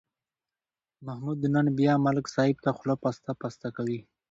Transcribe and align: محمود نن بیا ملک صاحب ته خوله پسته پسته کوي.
محمود 1.05 1.39
نن 1.53 1.67
بیا 1.77 1.93
ملک 2.05 2.25
صاحب 2.35 2.57
ته 2.63 2.69
خوله 2.77 2.95
پسته 3.03 3.31
پسته 3.41 3.67
کوي. 3.75 3.99